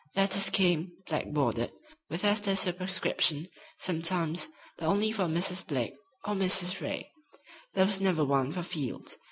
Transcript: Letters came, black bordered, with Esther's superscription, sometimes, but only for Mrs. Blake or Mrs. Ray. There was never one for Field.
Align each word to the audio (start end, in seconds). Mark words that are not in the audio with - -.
Letters 0.15 0.49
came, 0.49 0.93
black 1.05 1.27
bordered, 1.29 1.71
with 2.09 2.23
Esther's 2.23 2.59
superscription, 2.61 3.47
sometimes, 3.77 4.47
but 4.79 4.87
only 4.87 5.11
for 5.11 5.25
Mrs. 5.25 5.67
Blake 5.67 5.93
or 6.25 6.33
Mrs. 6.33 6.81
Ray. 6.81 7.11
There 7.75 7.85
was 7.85 8.01
never 8.01 8.25
one 8.25 8.51
for 8.51 8.63
Field. 8.63 9.15